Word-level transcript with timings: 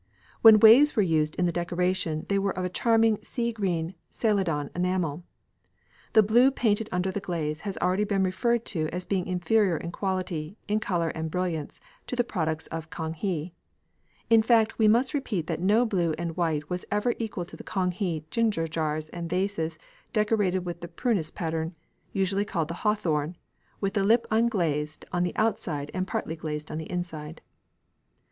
When 0.41 0.59
waves 0.59 0.95
were 0.95 1.03
used 1.03 1.35
in 1.35 1.45
the 1.45 1.51
decoration 1.51 2.25
they 2.27 2.39
were 2.39 2.57
of 2.57 2.65
a 2.65 2.69
charming 2.69 3.19
sea 3.21 3.51
green 3.51 3.93
Celadon 4.09 4.71
enamel. 4.75 5.23
The 6.13 6.23
blue 6.23 6.49
painted 6.49 6.89
under 6.91 7.11
the 7.11 7.19
glaze 7.19 7.61
has 7.61 7.77
already 7.77 8.03
been 8.05 8.23
referred 8.23 8.65
to 8.73 8.87
as 8.91 9.05
being 9.05 9.27
inferior 9.27 9.77
in 9.77 9.91
quality, 9.91 10.57
in 10.67 10.79
colour 10.79 11.09
and 11.09 11.29
brilliance 11.29 11.79
to 12.07 12.15
the 12.15 12.23
products 12.23 12.65
of 12.65 12.89
Kang 12.89 13.13
he. 13.13 13.53
In 14.27 14.41
fact, 14.41 14.79
we 14.79 14.87
must 14.87 15.13
repeat 15.13 15.45
that 15.45 15.61
no 15.61 15.85
blue 15.85 16.13
and 16.17 16.35
white 16.35 16.67
was 16.67 16.83
ever 16.91 17.13
equal 17.19 17.45
to 17.45 17.55
the 17.55 17.63
Kang 17.63 17.91
he 17.91 18.25
ginger 18.31 18.67
jars 18.67 19.07
and 19.09 19.29
vases 19.29 19.77
decorated 20.13 20.65
with 20.65 20.81
the 20.81 20.87
prunus 20.87 21.29
pattern, 21.29 21.75
usually 22.11 22.43
called 22.43 22.69
the 22.69 22.73
hawthorn, 22.81 23.35
with 23.79 23.93
the 23.93 24.03
lip 24.03 24.25
unglazed 24.31 25.05
on 25.13 25.21
the 25.21 25.35
outside 25.35 25.91
and 25.93 26.07
partly 26.07 26.35
glazed 26.35 26.71
on 26.71 26.79
the 26.79 26.89
inside. 26.91 27.43